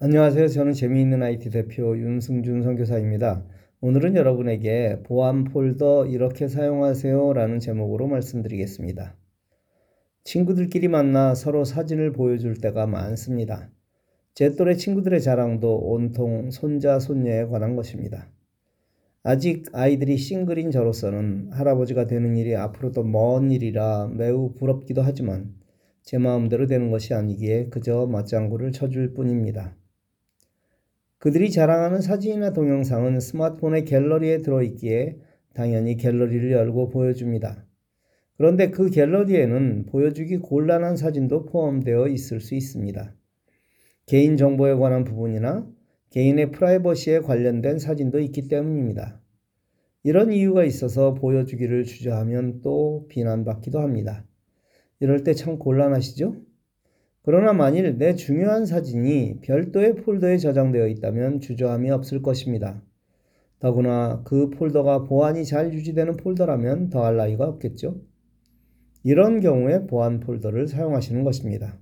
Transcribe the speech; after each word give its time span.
안녕하세요. 0.00 0.46
저는 0.46 0.74
재미있는 0.74 1.24
IT 1.24 1.50
대표 1.50 1.98
윤승준 1.98 2.62
선교사입니다. 2.62 3.44
오늘은 3.80 4.14
여러분에게 4.14 5.00
보안 5.02 5.42
폴더 5.42 6.06
이렇게 6.06 6.46
사용하세요 6.46 7.32
라는 7.32 7.58
제목으로 7.58 8.06
말씀드리겠습니다. 8.06 9.16
친구들끼리 10.22 10.86
만나 10.86 11.34
서로 11.34 11.64
사진을 11.64 12.12
보여줄 12.12 12.60
때가 12.60 12.86
많습니다. 12.86 13.70
제 14.34 14.54
또래 14.54 14.76
친구들의 14.76 15.20
자랑도 15.20 15.78
온통 15.78 16.52
손자, 16.52 17.00
손녀에 17.00 17.46
관한 17.46 17.74
것입니다. 17.74 18.30
아직 19.24 19.66
아이들이 19.72 20.16
싱글인 20.16 20.70
저로서는 20.70 21.48
할아버지가 21.50 22.06
되는 22.06 22.36
일이 22.36 22.54
앞으로도 22.54 23.02
먼 23.02 23.50
일이라 23.50 24.12
매우 24.14 24.54
부럽기도 24.54 25.02
하지만 25.02 25.56
제 26.04 26.18
마음대로 26.18 26.68
되는 26.68 26.92
것이 26.92 27.14
아니기에 27.14 27.70
그저 27.70 28.06
맞장구를 28.06 28.70
쳐줄 28.70 29.14
뿐입니다. 29.14 29.74
그들이 31.18 31.50
자랑하는 31.50 32.00
사진이나 32.00 32.52
동영상은 32.52 33.18
스마트폰의 33.20 33.84
갤러리에 33.84 34.38
들어있기에 34.38 35.18
당연히 35.52 35.96
갤러리를 35.96 36.50
열고 36.52 36.90
보여줍니다. 36.90 37.66
그런데 38.36 38.70
그 38.70 38.88
갤러리에는 38.90 39.86
보여주기 39.86 40.38
곤란한 40.38 40.96
사진도 40.96 41.44
포함되어 41.44 42.06
있을 42.08 42.40
수 42.40 42.54
있습니다. 42.54 43.14
개인정보에 44.06 44.74
관한 44.74 45.02
부분이나 45.04 45.68
개인의 46.10 46.52
프라이버시에 46.52 47.20
관련된 47.20 47.78
사진도 47.80 48.20
있기 48.20 48.48
때문입니다. 48.48 49.20
이런 50.04 50.32
이유가 50.32 50.64
있어서 50.64 51.14
보여주기를 51.14 51.84
주저하면 51.84 52.62
또 52.62 53.06
비난받기도 53.08 53.80
합니다. 53.80 54.24
이럴 55.00 55.24
때 55.24 55.34
참 55.34 55.58
곤란하시죠? 55.58 56.47
그러나 57.30 57.52
만일 57.52 57.98
내 57.98 58.14
중요한 58.14 58.64
사진이 58.64 59.40
별도의 59.42 59.96
폴더에 59.96 60.38
저장되어 60.38 60.88
있다면 60.88 61.40
주저함이 61.40 61.90
없을 61.90 62.22
것입니다. 62.22 62.82
더구나 63.58 64.22
그 64.24 64.48
폴더가 64.48 65.04
보안이 65.04 65.44
잘 65.44 65.74
유지되는 65.74 66.16
폴더라면 66.16 66.88
더할 66.88 67.18
나위가 67.18 67.44
없겠죠? 67.44 68.00
이런 69.04 69.40
경우에 69.40 69.86
보안 69.86 70.20
폴더를 70.20 70.68
사용하시는 70.68 71.22
것입니다. 71.22 71.78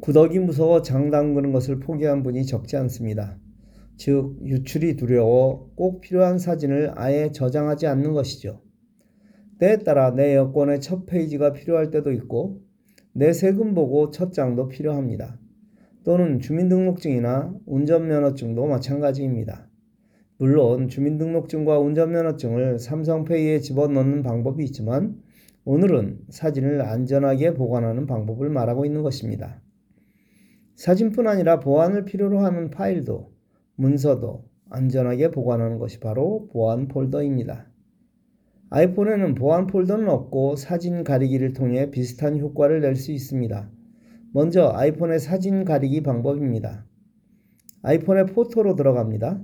구덕이 0.00 0.38
무서워 0.38 0.80
장 0.80 1.10
담그는 1.10 1.52
것을 1.52 1.80
포기한 1.80 2.22
분이 2.22 2.46
적지 2.46 2.78
않습니다. 2.78 3.38
즉, 3.98 4.38
유출이 4.42 4.96
두려워 4.96 5.70
꼭 5.74 6.00
필요한 6.00 6.38
사진을 6.38 6.92
아예 6.94 7.30
저장하지 7.30 7.88
않는 7.88 8.14
것이죠. 8.14 8.62
때에 9.58 9.80
따라 9.80 10.12
내 10.12 10.34
여권의 10.34 10.80
첫 10.80 11.04
페이지가 11.04 11.52
필요할 11.52 11.90
때도 11.90 12.10
있고, 12.12 12.63
내 13.16 13.32
세금 13.32 13.74
보고 13.74 14.10
첫 14.10 14.32
장도 14.32 14.66
필요합니다. 14.66 15.38
또는 16.02 16.40
주민등록증이나 16.40 17.54
운전면허증도 17.64 18.66
마찬가지입니다. 18.66 19.68
물론 20.36 20.88
주민등록증과 20.88 21.78
운전면허증을 21.78 22.80
삼성페이에 22.80 23.60
집어넣는 23.60 24.24
방법이 24.24 24.64
있지만 24.64 25.22
오늘은 25.64 26.22
사진을 26.30 26.82
안전하게 26.82 27.54
보관하는 27.54 28.06
방법을 28.06 28.50
말하고 28.50 28.84
있는 28.84 29.02
것입니다. 29.02 29.62
사진뿐 30.74 31.28
아니라 31.28 31.60
보안을 31.60 32.04
필요로 32.06 32.40
하는 32.40 32.70
파일도 32.70 33.32
문서도 33.76 34.44
안전하게 34.70 35.30
보관하는 35.30 35.78
것이 35.78 36.00
바로 36.00 36.48
보안 36.52 36.88
폴더입니다. 36.88 37.68
아이폰에는 38.74 39.36
보안 39.36 39.68
폴더는 39.68 40.08
없고 40.08 40.56
사진 40.56 41.04
가리기를 41.04 41.52
통해 41.52 41.92
비슷한 41.92 42.40
효과를 42.40 42.80
낼 42.80 42.96
수 42.96 43.12
있습니다. 43.12 43.70
먼저 44.32 44.72
아이폰의 44.74 45.20
사진 45.20 45.64
가리기 45.64 46.02
방법입니다. 46.02 46.84
아이폰의 47.82 48.26
포토로 48.26 48.74
들어갑니다. 48.74 49.40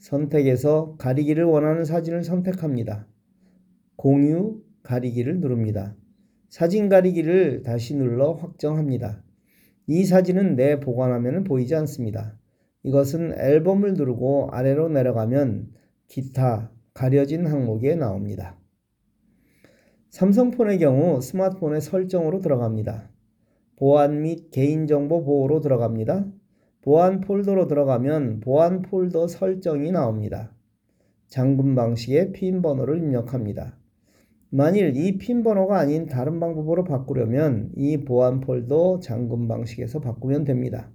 선택에서 0.00 0.96
가리기를 0.98 1.44
원하는 1.44 1.84
사진을 1.84 2.24
선택합니다. 2.24 3.06
공유 3.94 4.60
가리기를 4.82 5.38
누릅니다. 5.38 5.94
사진 6.48 6.88
가리기를 6.88 7.62
다시 7.62 7.94
눌러 7.94 8.32
확정합니다. 8.32 9.22
이 9.86 10.04
사진은 10.04 10.56
내 10.56 10.80
보관화면은 10.80 11.44
보이지 11.44 11.76
않습니다. 11.76 12.36
이것은 12.82 13.38
앨범을 13.38 13.94
누르고 13.94 14.48
아래로 14.50 14.88
내려가면 14.88 15.68
기타 16.08 16.72
가려진 16.92 17.46
항목에 17.46 17.94
나옵니다. 17.94 18.58
삼성폰의 20.14 20.78
경우 20.78 21.20
스마트폰의 21.20 21.80
설정으로 21.80 22.38
들어갑니다. 22.38 23.10
보안 23.74 24.22
및 24.22 24.52
개인정보 24.52 25.24
보호로 25.24 25.60
들어갑니다. 25.60 26.26
보안 26.82 27.20
폴더로 27.20 27.66
들어가면 27.66 28.38
보안 28.38 28.82
폴더 28.82 29.26
설정이 29.26 29.90
나옵니다. 29.90 30.54
잠금 31.26 31.74
방식의 31.74 32.30
핀 32.30 32.62
번호를 32.62 32.98
입력합니다. 32.98 33.76
만일 34.50 34.96
이 34.96 35.18
핀 35.18 35.42
번호가 35.42 35.80
아닌 35.80 36.06
다른 36.06 36.38
방법으로 36.38 36.84
바꾸려면 36.84 37.72
이 37.74 38.04
보안 38.04 38.38
폴더 38.38 39.00
잠금 39.00 39.48
방식에서 39.48 39.98
바꾸면 39.98 40.44
됩니다. 40.44 40.92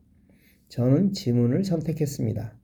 저는 0.69 1.11
지문을 1.11 1.65
선택했습니다. 1.65 2.57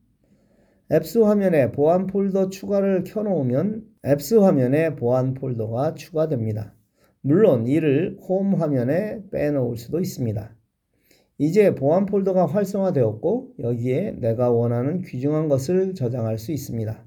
Apps 0.91 1.17
화면에 1.17 1.71
보안 1.71 2.05
폴더 2.05 2.49
추가를 2.49 3.03
켜놓으면 3.05 3.83
Apps 4.05 4.35
화면에 4.35 4.95
보안 4.95 5.33
폴더가 5.33 5.95
추가됩니다. 5.95 6.75
물론 7.21 7.65
이를 7.65 8.17
홈 8.29 8.53
화면에 8.53 9.23
빼놓을 9.31 9.77
수도 9.77 9.99
있습니다. 9.99 10.55
이제 11.39 11.73
보안 11.73 12.05
폴더가 12.05 12.45
활성화되었고 12.45 13.55
여기에 13.57 14.17
내가 14.19 14.51
원하는 14.51 15.01
귀중한 15.01 15.47
것을 15.47 15.95
저장할 15.95 16.37
수 16.37 16.51
있습니다. 16.51 17.03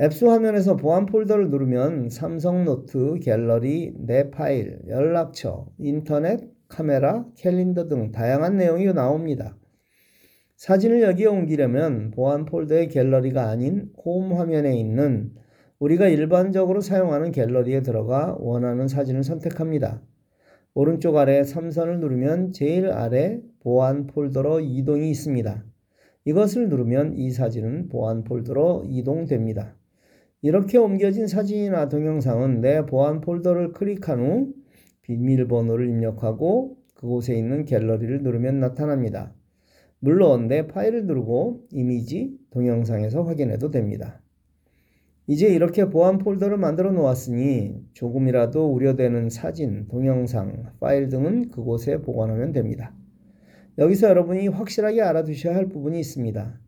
Apps 0.00 0.24
화면에서 0.24 0.76
보안 0.76 1.04
폴더를 1.04 1.50
누르면 1.50 2.08
삼성 2.08 2.64
노트, 2.64 3.18
갤러리, 3.20 3.92
내 3.94 4.30
파일, 4.30 4.80
연락처, 4.88 5.66
인터넷, 5.76 6.48
카메라, 6.66 7.26
캘린더 7.36 7.88
등 7.88 8.10
다양한 8.10 8.56
내용이 8.56 8.86
나옵니다. 8.94 9.54
사진을 10.58 11.02
여기에 11.02 11.26
옮기려면 11.26 12.10
보안 12.10 12.44
폴더의 12.44 12.88
갤러리가 12.88 13.48
아닌 13.48 13.92
홈 14.04 14.32
화면에 14.32 14.76
있는 14.76 15.30
우리가 15.78 16.08
일반적으로 16.08 16.80
사용하는 16.80 17.30
갤러리에 17.30 17.82
들어가 17.82 18.36
원하는 18.40 18.88
사진을 18.88 19.22
선택합니다. 19.22 20.02
오른쪽 20.74 21.16
아래 21.16 21.42
3선을 21.42 22.00
누르면 22.00 22.50
제일 22.50 22.90
아래 22.90 23.40
보안 23.60 24.08
폴더로 24.08 24.58
이동이 24.58 25.08
있습니다. 25.10 25.64
이것을 26.24 26.68
누르면 26.68 27.14
이 27.14 27.30
사진은 27.30 27.88
보안 27.88 28.24
폴더로 28.24 28.86
이동됩니다. 28.88 29.76
이렇게 30.42 30.76
옮겨진 30.76 31.28
사진이나 31.28 31.88
동영상은 31.88 32.62
내 32.62 32.84
보안 32.84 33.20
폴더를 33.20 33.74
클릭한 33.74 34.18
후 34.18 34.52
비밀번호를 35.02 35.88
입력하고 35.88 36.78
그곳에 36.94 37.36
있는 37.36 37.64
갤러리를 37.64 38.24
누르면 38.24 38.58
나타납니다. 38.58 39.32
물론 40.00 40.46
내 40.46 40.66
파일을 40.66 41.06
누르고 41.06 41.66
이미지, 41.72 42.38
동영상에서 42.50 43.22
확인해도 43.22 43.70
됩니다. 43.70 44.20
이제 45.26 45.48
이렇게 45.48 45.90
보안 45.90 46.18
폴더를 46.18 46.56
만들어 46.56 46.92
놓았으니 46.92 47.84
조금이라도 47.92 48.72
우려되는 48.72 49.28
사진, 49.28 49.86
동영상, 49.88 50.72
파일 50.80 51.08
등은 51.08 51.50
그곳에 51.50 52.00
보관하면 52.00 52.52
됩니다. 52.52 52.94
여기서 53.76 54.08
여러분이 54.08 54.48
확실하게 54.48 55.02
알아두셔야 55.02 55.54
할 55.54 55.68
부분이 55.68 55.98
있습니다. 56.00 56.60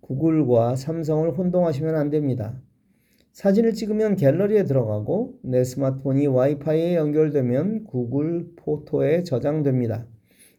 구글과 0.00 0.76
삼성을 0.76 1.30
혼동하시면 1.30 1.94
안 1.94 2.10
됩니다. 2.10 2.60
사진을 3.32 3.72
찍으면 3.74 4.16
갤러리에 4.16 4.64
들어가고 4.64 5.38
내 5.42 5.62
스마트폰이 5.62 6.26
와이파이에 6.26 6.96
연결되면 6.96 7.84
구글 7.84 8.48
포토에 8.56 9.22
저장됩니다. 9.22 10.06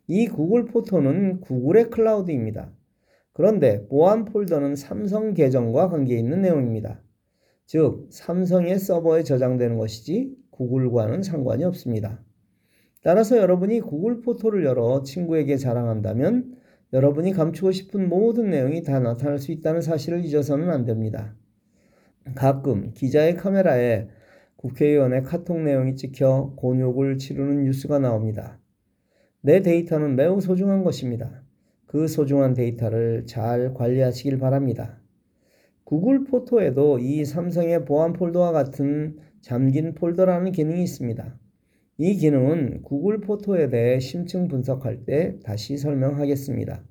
이 0.08 0.28
구글 0.28 0.66
포토는 0.66 1.42
구글의 1.42 1.90
클라우드입니다. 1.90 2.72
그런데 3.32 3.88
보안 3.88 4.26
폴더는 4.26 4.76
삼성 4.76 5.34
계정과 5.34 5.90
관계 5.90 6.18
있는 6.18 6.42
내용입니다. 6.42 7.02
즉, 7.66 8.08
삼성의 8.12 8.80
서버에 8.80 9.24
저장되는 9.24 9.78
것이지 9.78 10.36
구글과는 10.52 11.24
상관이 11.24 11.64
없습니다. 11.64 12.22
따라서 13.02 13.38
여러분이 13.38 13.82
구글 13.82 14.22
포토를 14.22 14.64
열어 14.66 15.04
친구에게 15.04 15.58
자랑한다면 15.58 16.56
여러분이 16.94 17.34
감추고 17.34 17.72
싶은 17.72 18.08
모든 18.08 18.50
내용이 18.50 18.84
다 18.84 19.00
나타날 19.00 19.40
수 19.40 19.52
있다는 19.52 19.82
사실을 19.82 20.24
잊어서는 20.24 20.70
안 20.70 20.86
됩니다. 20.86 21.36
가끔 22.36 22.92
기자의 22.94 23.36
카메라에 23.36 24.08
국회의원의 24.58 25.24
카톡 25.24 25.60
내용이 25.60 25.96
찍혀 25.96 26.54
곤욕을 26.56 27.18
치르는 27.18 27.64
뉴스가 27.64 28.00
나옵니다. 28.00 28.60
내 29.46 29.62
데이터는 29.62 30.16
매우 30.16 30.40
소중한 30.40 30.86
것입니다. 30.86 31.44
그 31.86 32.08
소중한 32.08 32.54
데이터를 32.54 33.26
잘 33.26 33.74
관리하시길 33.74 34.40
바랍니다. 34.40 35.02
구글 35.84 36.24
포토에도 36.24 36.98
이 36.98 37.26
삼성의 37.26 37.84
보안 37.84 38.14
폴더와 38.14 38.54
같은 38.54 39.18
잠긴 39.42 39.96
폴더라는 39.96 40.54
기능이 40.54 40.82
있습니다. 40.84 41.38
이 41.98 42.16
기능은 42.16 42.84
구글 42.84 43.20
포토에 43.20 43.70
대해 43.70 44.00
심층 44.00 44.48
분석할 44.48 45.04
때 45.04 45.38
다시 45.44 45.76
설명하겠습니다. 45.76 46.82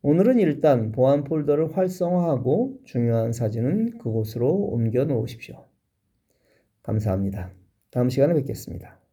오늘은 0.00 0.38
일단 0.38 0.92
보안 0.92 1.24
폴더를 1.24 1.76
활성화하고 1.76 2.78
중요한 2.84 3.34
사진은 3.34 3.98
그곳으로 3.98 4.48
옮겨 4.50 5.04
놓으십시오. 5.04 5.66
감사합니다. 6.82 7.52
다음 7.90 8.08
시간에 8.08 8.32
뵙겠습니다. 8.32 9.05